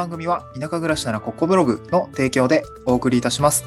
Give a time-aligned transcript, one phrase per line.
[0.00, 3.66] 番組は田舎暮らしならここブログの提供でお送りいたします。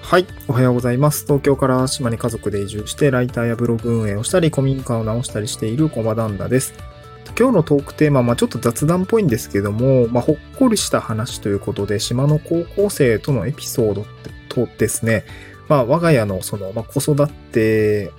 [0.00, 0.26] はい。
[0.48, 1.26] おはようございます。
[1.26, 6.72] 東京から島に家族で移住して、ライターやブログ運営をしたり、古民家を直したりしているコマダンダです。
[7.38, 14.06] 今日のトークテーマは、まあ、ちょっと雑談っぽいんですけども、まあ、ほっこりした話ということで、島の高校生とのエピソード
[14.48, 15.26] とですね、
[15.68, 18.10] まあ、我が家のその、まあ、子育て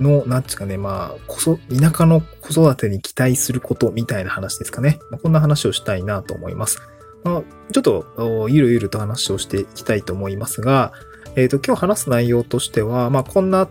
[0.00, 4.98] の、なんですかね、まあ、こそ、田舎の子育てに期待することみたいな話ですかね。
[5.10, 6.80] まあ、こんな話をしたいなと思います。
[7.24, 10.92] まあ、ちょっと、ゆるゆると話をしていきたいと思いますが、
[11.34, 13.68] えっ、ー、と、今日話す内容としては、まあ、こんな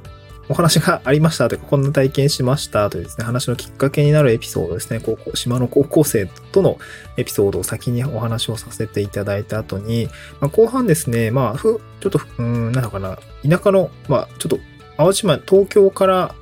[0.49, 6.77] お話がありましたというか、こんな体験しましたというですね、話のきっかけになるエピソードですね、高校、島の高校生との
[7.17, 10.07] エピソードを先にお話をさせていただいた後に、
[10.39, 14.59] まあ、後半ですね、まあ、ふ、ちょっと、うん、なのかな、田舎の、まあ、ちょっと、
[14.97, 16.35] 淡島、東京から、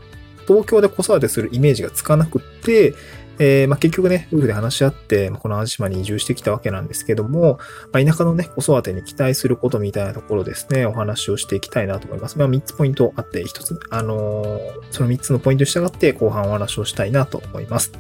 [0.48, 2.94] 東京で子育てするイメージがつかなくって、
[3.40, 7.60] えー、まあ、結局ね、夫婦で話し合って、この淡島に移住してきたわけなんですけども、
[7.92, 12.38] まあ、田舎のね、子育てに期待することみたいなところですね、お話をしていきたいなと思います。
[12.38, 14.60] まあ、3つポイントあって、1つ、あのー、
[14.92, 17.92] その3つのポイントに従って後半お話をしたいなと思います。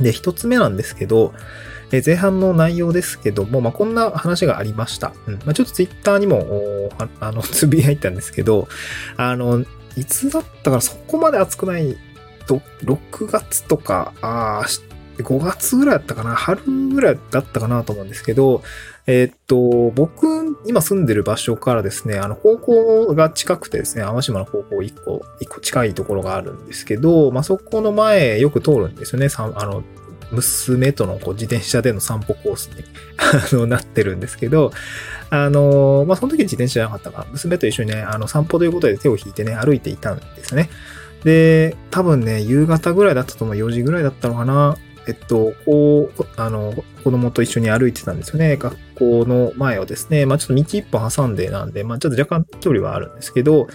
[0.00, 1.34] で、1つ目なんですけど、
[1.92, 5.12] え前半の内容ですけども、まあ、こんな話がありました。
[5.26, 5.34] うん。
[5.34, 8.68] まあ、ちょっとツイッターにも、 あの、つぶやいたんですけど、
[9.16, 9.64] あの、
[9.96, 11.96] いつだったからそこまで熱くない
[12.46, 14.64] と、6月とか、あ
[15.22, 18.62] 5月ぐらいだったかな春ぐらいだったかなと思うんですけど、
[19.06, 29.28] えー、っと、僕、今住んでる場所からですね、あの、高校が近くてですね、淡島の高校1個、1個近いところがあるんですけど、まあ、そこの前よく通るんですよね。
[29.36, 29.82] あの、
[30.32, 32.70] 娘とのこう自転車での散歩コース
[33.54, 34.72] に なってるんですけど、
[35.30, 40.70] あの、まあ、その時自転車じゃなかったか娘と一緒にね、あの、散歩ということで手を引いてね、歩いていたんですね。
[41.24, 44.76] で、多分ね、夕方ぐらいだったと思う、4時ぐらいだったのかな。
[45.06, 48.56] えっと、こう、あの、子供と一緒に歩いてたんですよね。
[48.56, 50.26] 学校の前をですね。
[50.26, 53.68] まあちょっと道一本挟んでなんで、まあちょっと若干距離はあるんですけど、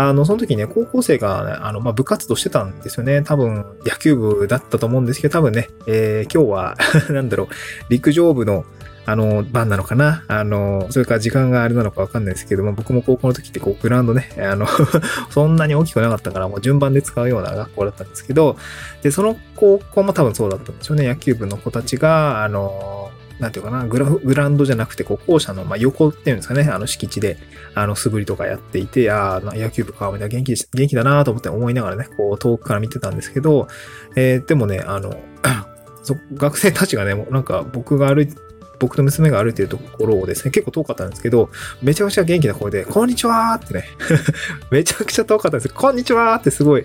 [0.00, 3.22] あの、その時ね、高校生が、ね、あの、まあ、部活動してたんですよね。
[3.22, 6.76] 多分、野球部だったと思うんですけど、多分ね、えー、今日は
[7.10, 7.48] なんだろう、
[7.88, 8.64] 陸上部の、
[9.06, 14.66] あの、番なのかなあの、それから時間があれなのかわかんないですけども、僕も高校の時ってこう、グラウンドね、あの
[15.30, 18.56] そんなに大きくなかったから、もう順番で使うような学校だったんですけど、
[19.02, 21.08] で、その高校も多分そうだったんでしょうね。
[21.08, 27.38] 野球部の子たちが、あの、なんていうかな、グラグランドじゃなくて、こう、校舎の、まあ、横っていうんですかね、あの、敷地で、
[27.74, 33.68] あの、素振りとかやっていて、ああ、野球部か、みたいな、元気、元気だなと思って思いながらね、こう、遠くから見てたんですけど、
[34.16, 35.16] えー、でもね、あの、
[36.34, 38.34] 学生たちがね、もうなんか僕が歩いて、
[38.78, 41.50] 僕と娘が歩いてるところをですね、結構遠かったんですけど、
[41.82, 43.84] めちゃくちゃ元気な声で、こんにちはーってね
[44.70, 46.84] めちゃくちゃ遠かったんですこんにちはーってすごい、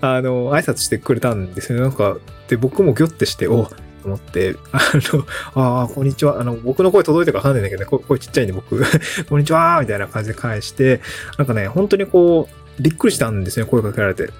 [0.00, 1.84] あの、挨拶してくれたんですよね。
[1.84, 2.16] なんか、
[2.48, 3.68] で、僕もギョってして、お
[4.04, 6.40] と思って、あの、ああ、こんにちは。
[6.40, 8.78] あの、僕の声届いてるかわかんないんだけどね、声ちっちゃいんで僕、
[9.28, 11.00] こんにちはみたいな感じで返して、
[11.38, 14.30] なんかね、本当にこう、びっくりしたんですね、声かけられて。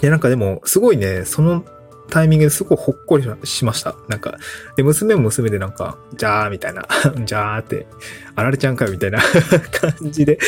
[0.00, 1.64] で、なんかでも、すごいね、その
[2.10, 3.96] タイミングですごいほっこりしました。
[4.08, 4.36] なんか、
[4.76, 6.86] で、娘も娘でなんか、じゃーみたいな、
[7.24, 7.86] じゃーって、
[8.36, 9.18] あられちゃんかよみたいな
[9.72, 10.38] 感じで、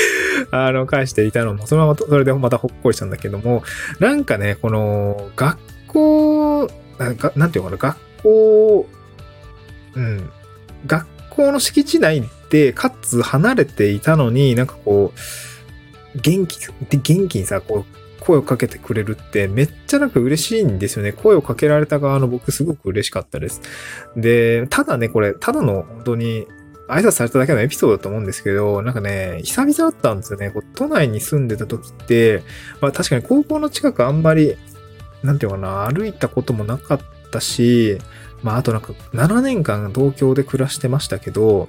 [0.51, 3.65] あの、返していたのも、そのまま、それでまたほっこりしたんだけども、
[3.99, 5.59] なんかね、この、学
[5.89, 8.87] 校、なんていうのかな、学校、
[9.95, 10.31] うん、
[10.87, 16.59] 学校の敷地内で、かつ離れていたのに、なんかこう、元気、
[16.91, 21.13] 元気にさ、こう、声をかけてくれるってめっちゃなんか嬉しいんですよね。
[21.13, 23.61] 声をかけられた側の僕すごく嬉しかったです。
[24.17, 26.47] で、ただね、これ、ただの本当に
[26.89, 30.51] 挨拶されただけのエピソードだと思うんですけど、なんかね、久々だったんですよね。
[30.51, 32.43] こう都内に住んでた時って、
[32.81, 34.57] まあ確かに高校の近くあんまり、
[35.23, 37.01] なんていうかな、歩いたこともなかっ
[37.35, 37.99] たし、
[38.43, 41.69] まああとなんか7年間東京で暮らしてましたけど、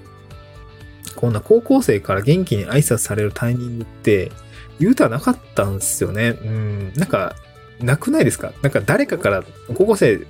[1.16, 4.32] こんな高校生から元気に挨拶されるタイミングって、
[4.80, 6.38] 言うたらなかったんですよね。
[6.44, 6.94] うん。
[6.96, 7.36] なんか、
[7.80, 8.52] なくないですか？
[8.62, 10.28] なんか誰かから、高校生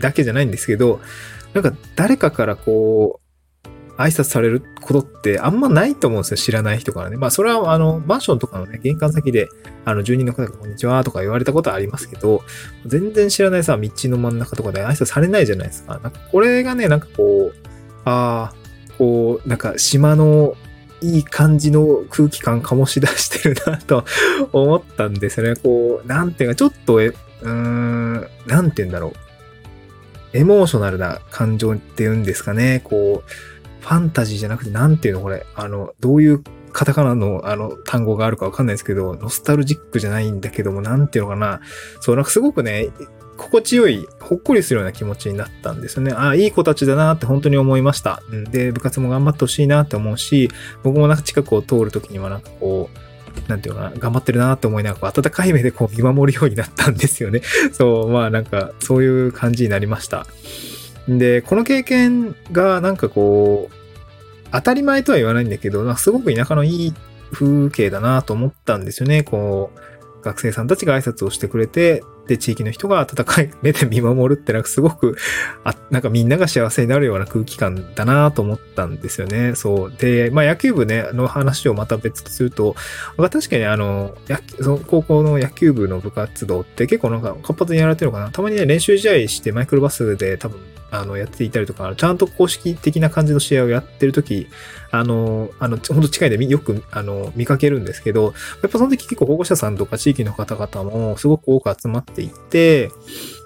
[0.00, 1.00] だけじゃないんですけど、
[1.54, 3.27] なんか誰かからこう、
[3.98, 6.36] 挨拶されることってあんまないと思うんですよ。
[6.36, 7.16] 知らない人からね。
[7.16, 9.48] まあそれはあの、マンションとかのね、玄関先で、
[9.84, 12.42] あの、住人の方がこんにちはとか言われたことはありますけど、
[12.86, 15.98] 全然知らないさ、道の真ん中とかで挨拶されないじゃないですか。
[16.02, 17.54] なんかこれがね、なんかこう、
[18.04, 18.54] ああ、
[18.98, 20.54] こう、なんか島の
[21.00, 24.04] いい感じの空気感醸し出してるなと
[24.52, 25.56] 思ったんですよね。
[25.56, 29.12] こう、なんていうか、ちょっとえ、うーん、なんていうんだろう。
[30.32, 32.80] エモーショナルな感情っていうんですかね。
[32.84, 33.30] こう、
[33.88, 35.46] ファンタジーじゃなくて、なんていうのこれ。
[35.54, 41.62] あの、どういうカタカナのあの単語があるかわかんないですけど、ノスタルジックじゃないんだけども、なんていうのかな。
[42.00, 42.90] そう、なんかすごくね、
[43.38, 46.12] 心地よい、ほっこりするような気持ちになったんですよね。
[46.12, 48.20] ああ、いい子たちだなって本当に思いました。
[48.50, 50.50] で、部活も頑張ってほしいなって思うし、
[50.82, 53.08] 僕もなんか近くを通るときにはなんかこう、
[53.48, 57.40] なんていうかな、頑張ってるなって思いながら、温かい目でこう見守るようになったんですよね。
[57.72, 60.26] そう、まあなんか、そういう感じになりました。
[61.08, 63.77] で、この経験がなんかこう、
[64.52, 66.94] 当たり前とは言わないんだけど、なんかすごく田舎のいい
[67.32, 69.22] 風景だなと思ったんですよね。
[69.22, 75.16] こう、学生さんたちが挨拶をしてくれて、で、地域の人が温かい目で見守るってなんかすごく、
[75.64, 79.54] あ、なんかみんなが幸せになるような空気感だなと思ったんですよね。
[79.56, 79.92] そう。
[79.98, 82.76] で、まあ野球部ね、の話をまた別とすると、
[83.16, 88.30] 確かにあの、野その高校の野球部の部活動って結構なんか活発にやられてるのかな。
[88.30, 90.60] たまにね、練習試合してマイクロバスで多分、
[90.90, 94.48] あの、やっていたりとか、ちゃんと公式的な感じの試合をやってるとき、
[94.90, 98.32] あの、あの、ほんと近いでよく、あの、見かけるんですけど、
[98.62, 102.90] やっぱその時結構保護者さんとか地域の方々もすごく多く集まっていて、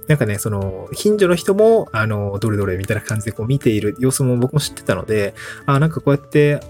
[0.09, 5.35] なんかね、その、近所の人も、あの、どれどれみたいな感じでこう見ている様子も僕も知ってたので、
[5.67, 6.61] あなんかこうやって、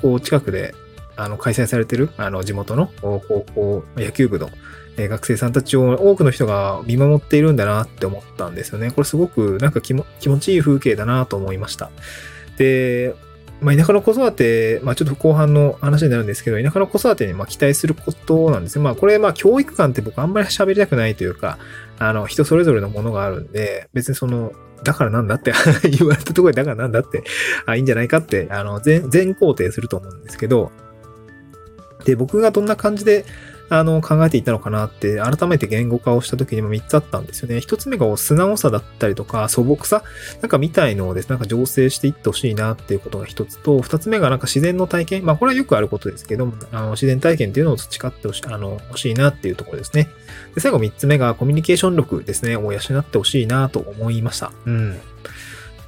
[0.00, 0.74] こう近くで、
[1.16, 3.20] あの、開催されてる、あの、地元の高
[3.54, 4.50] 校、野球部の、
[4.96, 8.90] 学生さんたちを多くの人が見守っているんだなって思ったんですよね。
[8.90, 11.90] これすごくなんか気も気持ちいい風景だなと思いました。
[12.56, 13.14] で、
[13.60, 18.84] まあ、田舎の子育て、まあ、ちょっと後半の話になるんですけど、田舎の子育てにま期待することなんですね。
[18.84, 21.58] まあ、これ、まあ、教育観って僕あんまり喋りたくないというか、
[21.98, 24.52] あの、人それぞれのものがあるんで、別にその、
[24.84, 25.52] だからなんだって
[25.90, 27.24] 言われたところでだからなんだって、
[27.66, 30.70] あ、いいんじゃないかって、あの、全、全肯定すると思うんですけど、
[32.04, 33.24] で、僕がどんな感じで、
[33.70, 37.56] あの、考えていたのかなって、改めて言語化をした時にも3つあったんですよね。
[37.58, 40.02] 1つ目が素直さだったりとか、素朴さ？
[40.40, 45.26] なんかみたいのをですね、なんか醸成していってほしいなっていうことが1つと、2つ目がなんか自然の体験？
[45.26, 50.08] まあこれはよくあることですけども、あの自然体験っていうのを培ってほしあの欲しいなっていうところですね。
[50.54, 54.52] で、最後3つ目がコミュニケーション力ですね、を養ってほしいなと思いました。
[54.64, 54.98] うん。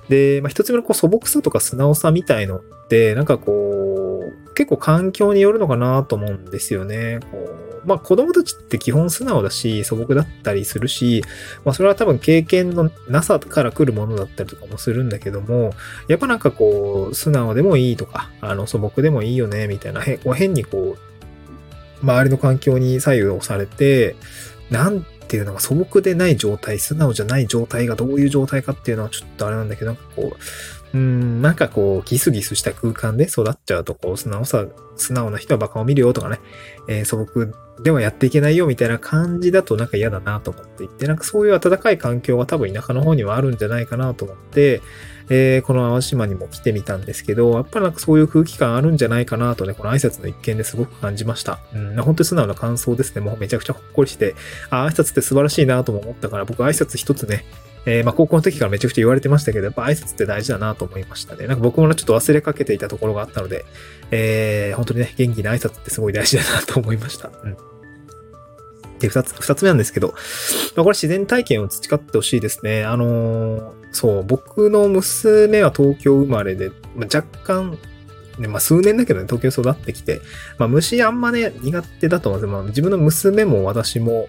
[0.08, 3.89] で、まあ、1つ目のこう素朴さとか素直さみたいのって、なんかこう、
[4.54, 7.20] 結構環境によるのかなと思うんですよね。
[7.30, 11.22] こうまあ子供たちって基本素直だし、素朴だったりするし、
[11.64, 15.72] まあそれは多分経験のなさから来るものだったりとかもするんだけども、
[16.08, 24.16] やっぱなんかこう、素直でもいいとか、あの素朴でもいいよね、みたいな、へ変にこう、周りの環境に左右をされて、
[24.70, 30.36] なんていうのが素朴でない状態、素直じゃない状態がどういう状態かっていうのはちょっとあれなんだけど、なんかこう、
[30.92, 34.66] うん、なんかこう、ギスギスした空間で育っちゃうと、こう、素直さ、
[34.96, 36.40] 素直な人はバカを見るよとかね、
[36.88, 37.52] えー、素朴
[37.82, 44.82] ではやっていけないよみたいな感じだとなんか嫌だなと思っていて、なんかそういう暖かい環境が多分田舎の方にはあるんじゃないかなと思って、
[45.30, 51.60] えー、この淡島にも来てみたんですけど、やっぱりなんかそういう空気感あるんじゃないかなとね、この挨拶の一件ですごく感じました。
[51.72, 53.20] うん、本当に素直な感想ですね。
[53.22, 54.34] もうめちゃくちゃほっこりして、
[54.70, 57.44] あ、挨拶って素晴らしいなとも思ったから、僕挨拶一つね、
[57.86, 61.46] えー、まあ高校の時からめちゃくちゃ言われてましたけど、やっぱ挨拶って大事だなと思いましたね。
[61.46, 63.64] なんか僕もちょっと忘れかけていたところがあったので、
[64.10, 67.30] えー、本当にね、元気な挨拶ってすごい大事だなと思いました。
[67.42, 67.56] うん。
[68.98, 70.08] で、二つ、二つ目なんですけど、
[70.76, 72.84] まあ、これ自然体験を培ってほしいですね。
[72.84, 77.78] あのー、そう、僕の娘は東京生まれで、まあ、若干、
[78.38, 80.20] ね、まあ数年だけどね、東京育ってきて、
[80.58, 84.28] まあ虫あんまね、苦手だと思うんですよまあ自分の娘も私も、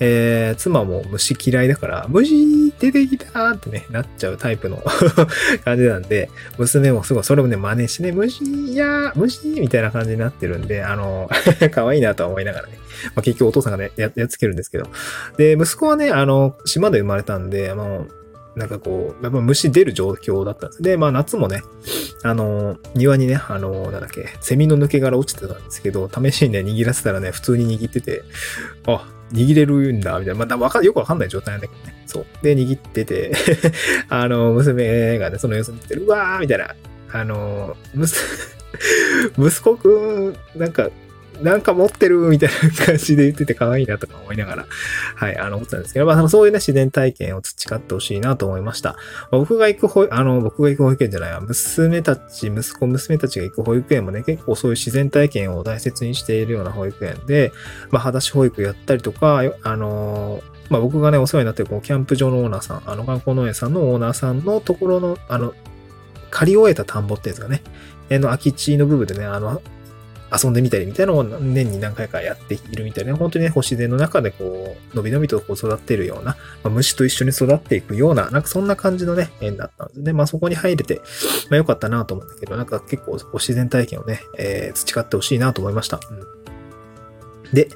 [0.00, 4.82] えー、妻も虫嫌いだから、虫出てきたってね、なっちゃうタイプの
[5.64, 11.28] 感じなんで、娘もすごい、それもね、真似してね、虫や虫みたいな感じになってるんで、あの、
[11.70, 12.78] 可愛いなとは思いながらね、
[13.14, 14.88] まあ、結局お父さんがね、や、やっつけるんですけど。
[15.36, 18.08] で、息子はね、あの、島で生まれたんで、あの、
[18.56, 20.82] なんかこう、やっぱ虫出る状況だったんです。
[20.82, 21.62] で、まあ夏もね、
[22.22, 28.22] あの、庭にね、あの、なんだっけ、セミの抜け殻落ちてたんですけど、試しにね、握らせたらね、普通に握ってて、
[28.86, 30.40] あ、握れるんだ、みたいな。
[30.40, 32.02] まだ、わか、よくわかんない状態なんだけどね。
[32.06, 32.26] そう。
[32.42, 33.32] で、握ってて
[34.08, 36.74] あの、娘がね、その様子見てる、うわーみたいな。
[37.12, 37.76] あの、
[39.38, 40.88] 息子くん、なんか、
[41.42, 44.66] なんか持ってるみたいな感じで言ってて可愛いなとか思いながら、
[45.14, 48.90] はい、あの、思ってたんですけど、まあ、そういうね、自然体験を培ってほしいなと思いました。
[49.30, 57.52] まあ、僕が行く保、あの、僕が行く保育園じゃないわ、娘たち、息子、娘たちが行く保育園もね、結構そういう自然体験を大切にしているような保育園で、
[57.90, 65.52] まあ、裸足保育やったりとか、あのまあ、僕がね、お世話になってるこうキャンプ場のオーナーさん、あの、観光農園さんのオーナーさんのところの、あの、
[66.30, 67.62] 借り終えた田んぼってやつがね、
[68.08, 69.60] えの、空き地の部分でね、あの、
[70.32, 80.12] 遊んでみたりみたいなのを年に何回かやっているみたいな、本当にね、自然の中でこう、のびのびとこう育っているような、まあ、虫と一緒に育っていくような、なんかそんな感じのね、縁だったんですね。
[80.12, 81.00] まあそこに入れて、
[81.50, 86.00] まあ良かったなと思うんだけど、なんか結構こう自然体験をね、えー、培ってほしいなと思いました。
[86.10, 86.40] うん
[87.52, 87.68] で、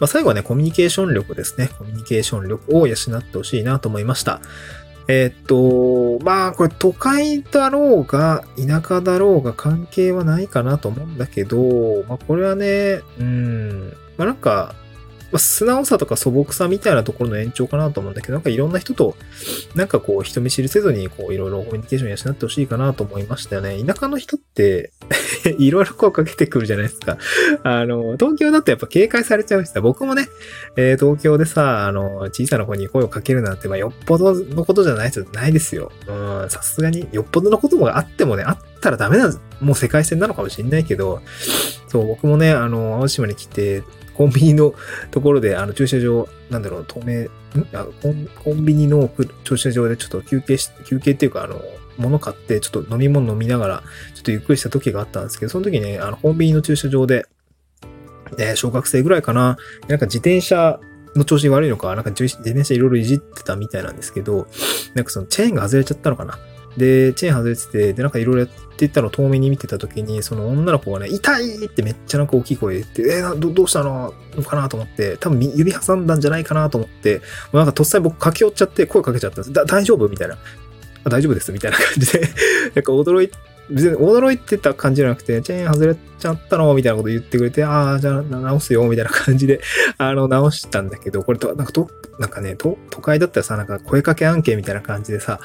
[0.00, 1.70] まあ、最後はね、コミュニケーション力ですね。
[1.78, 4.40] コミュニケーション力を養ってほしいなと思いました。
[5.06, 14.74] え、っと、まあ、これ都会だろうが、田舎だろうが関係はないかなと思うんだけど、まあ、これはね、うん、まあ、なんか、
[15.34, 19.16] まあ、素直さとか素朴さみたいなところの延長かなと思うんだけど、なんかいろんな人と、
[19.74, 23.82] なんかこう、人見知りせずに、こう、いろいろコミュニケーション養ってほしいかなと思いましたよね。
[23.82, 24.92] 田舎の人って
[25.58, 27.18] いろいろ声かけてくるじゃないですか。
[27.64, 30.28] あの、東京だとやっぱ警戒されちゃうしさ、僕もね、
[30.76, 35.90] えー、東京でさ、あの、小さな子に声をかけるなんて、まあ、よっぽどのことじゃないとないですよ。
[36.06, 36.12] う
[36.46, 41.22] ん、さすがに、よっぽどのこともあってもね、あったらダメな、もう世界線なのかもしんないけど、
[41.88, 43.82] そう、僕もね、あの、青島に来て、
[44.14, 44.74] コンビニの
[45.10, 47.28] ところで、あの、駐車場、なんだろう、透明、ん？
[47.72, 49.10] あコンコンビニの
[49.44, 51.60] 駐車場でちょっと休憩し、休憩っていうか、あの、
[51.98, 53.82] 物買って、ちょっと飲み物飲みながら、
[54.14, 57.26] ちょっとゆっくりした時があったんですけど、その時ね、あの、コンビニの駐車場で、
[58.38, 59.56] ね、小学生ぐらいかな、
[59.88, 60.80] なんか自転車
[61.14, 64.48] の調子悪いのか、なんか自転車いろいろいじってたみたいなんですけど、
[64.94, 66.38] なんかそのチェーンが外れちゃったのかな。
[66.76, 74.12] で、チェーン外れてて、で、なんかいろいろやっていたのを遠目に見てた時に、その女の子がね、痛いってめっちゃなんか大きい声で言って、えー、どどうしたの
[74.44, 77.22] かなと思って、多分指挟んだんじゃないかなと思って、も
[77.54, 79.52] うなんかとっさに僕駆け寄っちゃって声かけちゃったんです。
[79.52, 80.08] だ大丈夫？
[80.08, 80.36] みたいな。
[81.04, 82.20] 大丈夫です、みたいな感じで
[82.74, 83.30] なんか驚い
[83.70, 89.60] 別に驚いてた感じじゃなくて、チェーン外れちゃったのみたいなこと言ってくれて、ああ、じゃあ直すよみたいな感じで
[89.98, 95.40] あの、直したんだけど、これと、なんかと、なんかね、都会だったらさ、なんか声かけ案件みたいな感じでさ、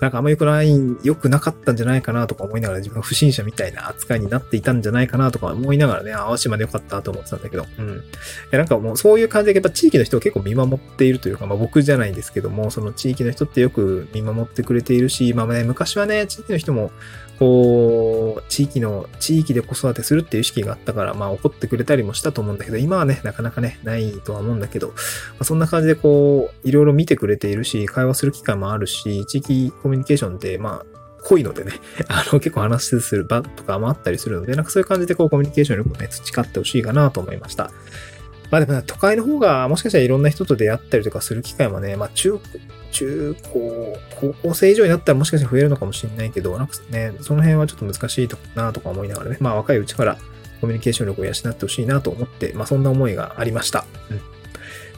[0.00, 0.70] なんかあんま良くない、
[1.02, 7.88] 良くなかったんじゃないかなとか思いながら、自分が不審者みたいな扱いになっていたんじゃないかなとか思いながらね、あわしまで良かったと思ってたんだけど、うん。
[7.88, 7.90] い
[8.50, 16.92] や、なんかもうそういう感じで、やっぱ地域の人を結構見守っているというか、まあ僕じゃないんですけども、その地域の人ってよく見守ってくれているし、まあね、昔はね、地域の人も、
[17.38, 24.94] こう、地域の、地域で子育てするっていう意識があったから、まあ怒ってくれたりもしたと思うんだけど、今はね、なかなかね、ないとは思うんだけど、ま
[25.40, 30.86] あ、そんな感じでこう、いろいろ見てくれているし、会話する機会もあるし、地域コミュニケーションって、まあ、
[31.24, 31.72] 濃いのでね、
[32.08, 37.70] あの、結構話する場とかもあったりするので、なんかそういう感じでこう、コミュニケーション力をね、培ってほしいかなと思いました。
[38.50, 42.38] まあでも、都会の方がもしかしたらいろんな人と出会ったりとかする機会もね、まあ中、
[42.94, 50.16] 中高、高校生以上になったらもしかしたら増えるのかもしれないけど、なんかね、その辺はちょっと難しいとなとか思いながらね、まあ若いうちから
[50.60, 53.84] コミュニケーション力を養ってほしいなと思って、まあそんな思いがありました。
[54.10, 54.20] うん。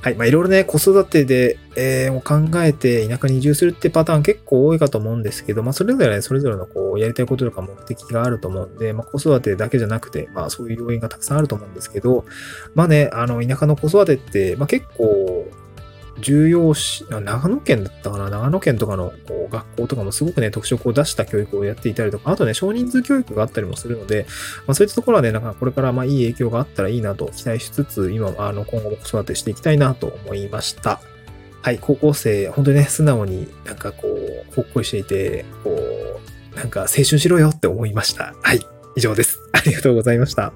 [0.02, 0.14] はい。
[0.14, 12.24] まあいろいろね、子育てで、えー、考えて田舎に移住するってパターン結構多いかと思うんですけど、まあそれぞれね、それぞれのこう、やりたいこととか目的があると思うんで、まあ子育てだけじゃなくて、まあそういう要因がたくさんあると思うんですけど、
[12.74, 15.50] まあね、あの、田舎の子育てって、まあ結構、
[16.20, 18.30] 重要視、長野県だったかな？
[18.30, 24.26] 長野県とかのこう学校とかもすごくね、特色を出した教育をやっていたりとか、あとね、少人数教育があったりもするので、
[24.66, 31.00] まあ、そういったところはね、なんかこれからまあいい影響があったらいいなと期待しつつ、今はあの今後も子育てしていきたいなと思いました。
[31.62, 35.70] はい、高校生、本当にね、素直になんかこう、ほっこりしていて、こ
[36.54, 38.34] う、なんか青春しろよって思いました。
[38.40, 38.60] はい、
[38.94, 39.40] 以上です。
[39.52, 40.52] ありがとうございました。